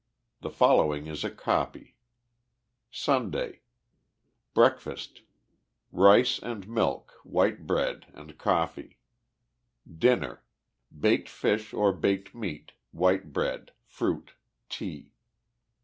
The 0.39 0.49
following 0.49 1.05
is 1.05 1.23
a 1.23 1.29
copy: 1.29 1.95
SUNDAY. 2.89 3.61
Breakfast.— 4.55 5.21
Rice 5.91 6.39
and 6.39 6.67
milk, 6.67 7.19
white 7.23 7.67
bread 7.67 8.07
and 8.15 8.35
coffee. 8.35 8.97
Dinner.— 9.87 10.41
Baked 11.01 11.29
fish 11.29 11.71
or 11.71 11.93
baked 11.93 12.33
meat, 12.33 12.71
white 12.89 13.31
bread, 13.31 13.73
fruit, 13.85 14.31
tea. 14.69 15.11